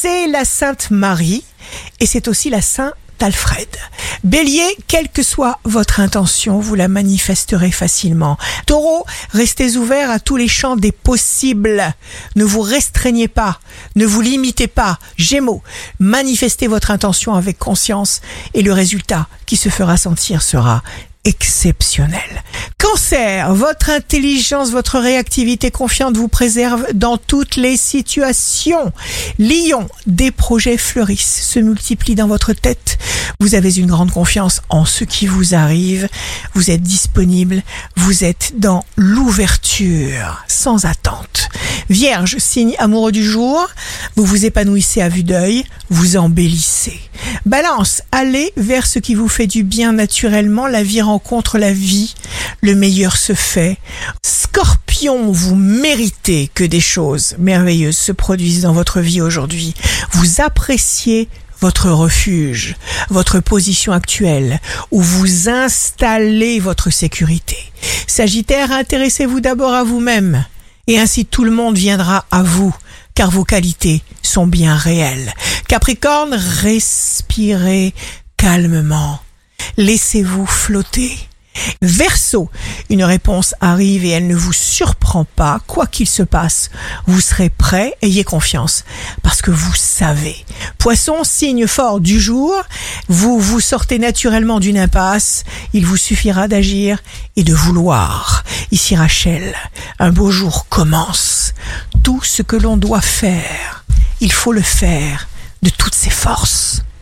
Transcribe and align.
c'est 0.00 0.28
la 0.28 0.44
Sainte 0.44 0.92
Marie 0.92 1.42
et 1.98 2.06
c'est 2.06 2.28
aussi 2.28 2.50
la 2.50 2.62
Sainte 2.62 2.94
Alfred. 3.18 3.66
Bélier, 4.22 4.76
quelle 4.86 5.08
que 5.08 5.24
soit 5.24 5.58
votre 5.64 5.98
intention, 5.98 6.60
vous 6.60 6.76
la 6.76 6.86
manifesterez 6.86 7.72
facilement. 7.72 8.38
Taureau, 8.66 9.04
restez 9.30 9.76
ouvert 9.76 10.08
à 10.08 10.20
tous 10.20 10.36
les 10.36 10.46
champs 10.46 10.76
des 10.76 10.92
possibles. 10.92 11.82
Ne 12.36 12.44
vous 12.44 12.60
restreignez 12.60 13.26
pas, 13.26 13.58
ne 13.96 14.06
vous 14.06 14.20
limitez 14.20 14.68
pas. 14.68 15.00
Gémeaux, 15.16 15.64
manifestez 15.98 16.68
votre 16.68 16.92
intention 16.92 17.34
avec 17.34 17.58
conscience 17.58 18.20
et 18.54 18.62
le 18.62 18.72
résultat 18.72 19.26
qui 19.46 19.56
se 19.56 19.68
fera 19.68 19.96
sentir 19.96 20.42
sera 20.42 20.84
exceptionnel. 21.24 22.44
Votre 23.48 23.90
intelligence, 23.90 24.70
votre 24.70 24.98
réactivité 24.98 25.72
confiante 25.72 26.16
vous 26.16 26.28
préserve 26.28 26.86
dans 26.94 27.16
toutes 27.16 27.56
les 27.56 27.76
situations. 27.76 28.92
Lion, 29.40 29.88
des 30.06 30.30
projets 30.30 30.76
fleurissent, 30.76 31.42
se 31.48 31.58
multiplient 31.58 32.14
dans 32.14 32.28
votre 32.28 32.52
tête. 32.52 32.98
Vous 33.40 33.56
avez 33.56 33.76
une 33.76 33.86
grande 33.86 34.12
confiance 34.12 34.62
en 34.68 34.84
ce 34.84 35.02
qui 35.02 35.26
vous 35.26 35.54
arrive. 35.54 36.08
Vous 36.54 36.70
êtes 36.70 36.82
disponible. 36.82 37.62
Vous 37.96 38.22
êtes 38.22 38.52
dans 38.56 38.84
l'ouverture, 38.96 40.44
sans 40.46 40.84
attente. 40.84 41.48
Vierge, 41.90 42.36
signe 42.38 42.76
amoureux 42.78 43.12
du 43.12 43.24
jour. 43.24 43.68
Vous 44.14 44.24
vous 44.24 44.44
épanouissez 44.44 45.02
à 45.02 45.08
vue 45.08 45.24
d'œil. 45.24 45.64
Vous 45.90 46.16
embellissez. 46.16 47.07
Balance, 47.48 48.02
allez 48.12 48.52
vers 48.58 48.86
ce 48.86 48.98
qui 48.98 49.14
vous 49.14 49.26
fait 49.26 49.46
du 49.46 49.62
bien 49.62 49.94
naturellement. 49.94 50.66
La 50.66 50.82
vie 50.82 51.00
rencontre 51.00 51.56
la 51.56 51.72
vie. 51.72 52.14
Le 52.60 52.74
meilleur 52.74 53.16
se 53.16 53.32
fait. 53.32 53.78
Scorpion, 54.22 55.32
vous 55.32 55.54
méritez 55.54 56.50
que 56.52 56.64
des 56.64 56.80
choses 56.80 57.36
merveilleuses 57.38 57.96
se 57.96 58.12
produisent 58.12 58.60
dans 58.60 58.74
votre 58.74 59.00
vie 59.00 59.22
aujourd'hui. 59.22 59.72
Vous 60.12 60.42
appréciez 60.42 61.30
votre 61.62 61.88
refuge, 61.88 62.76
votre 63.08 63.40
position 63.40 63.92
actuelle, 63.92 64.60
où 64.90 65.00
vous 65.00 65.48
installez 65.48 66.60
votre 66.60 66.90
sécurité. 66.90 67.56
Sagittaire, 68.06 68.72
intéressez-vous 68.72 69.40
d'abord 69.40 69.72
à 69.72 69.84
vous-même, 69.84 70.44
et 70.86 70.98
ainsi 70.98 71.24
tout 71.24 71.44
le 71.44 71.50
monde 71.50 71.78
viendra 71.78 72.26
à 72.30 72.42
vous, 72.42 72.76
car 73.14 73.30
vos 73.30 73.44
qualités 73.44 74.02
sont 74.22 74.46
bien 74.46 74.76
réelles. 74.76 75.32
Capricorne, 75.68 76.32
respirez 76.62 77.92
calmement, 78.38 79.20
laissez-vous 79.76 80.46
flotter. 80.46 81.14
Verseau, 81.82 82.48
une 82.88 83.04
réponse 83.04 83.54
arrive 83.60 84.06
et 84.06 84.10
elle 84.10 84.28
ne 84.28 84.34
vous 84.34 84.54
surprend 84.54 85.24
pas, 85.24 85.60
quoi 85.66 85.86
qu'il 85.86 86.08
se 86.08 86.22
passe. 86.22 86.70
Vous 87.06 87.20
serez 87.20 87.50
prêt, 87.50 87.94
ayez 88.00 88.24
confiance, 88.24 88.86
parce 89.22 89.42
que 89.42 89.50
vous 89.50 89.74
savez. 89.74 90.42
Poisson, 90.78 91.22
signe 91.22 91.66
fort 91.66 92.00
du 92.00 92.18
jour, 92.18 92.54
vous 93.08 93.38
vous 93.38 93.60
sortez 93.60 93.98
naturellement 93.98 94.60
d'une 94.60 94.78
impasse, 94.78 95.44
il 95.74 95.84
vous 95.84 95.98
suffira 95.98 96.48
d'agir 96.48 97.02
et 97.36 97.44
de 97.44 97.52
vouloir. 97.52 98.42
Ici 98.70 98.96
Rachel, 98.96 99.54
un 99.98 100.12
beau 100.12 100.30
jour 100.30 100.66
commence. 100.70 101.52
Tout 102.02 102.22
ce 102.22 102.40
que 102.40 102.56
l'on 102.56 102.78
doit 102.78 103.02
faire, 103.02 103.84
il 104.22 104.32
faut 104.32 104.52
le 104.52 104.62
faire 104.62 105.28
de 105.62 105.70
toutes 105.70 105.94
ses 105.94 106.10
forces. 106.10 106.67